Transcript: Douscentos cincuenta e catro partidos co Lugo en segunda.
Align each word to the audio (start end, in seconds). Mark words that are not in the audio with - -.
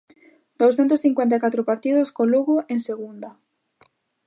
Douscentos 0.61 1.03
cincuenta 1.05 1.33
e 1.37 1.43
catro 1.45 1.61
partidos 1.69 2.07
co 2.15 2.23
Lugo 2.31 2.55
en 2.73 2.79
segunda. 2.87 3.29